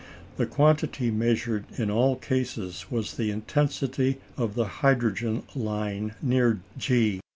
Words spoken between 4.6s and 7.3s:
hydrogen line near G.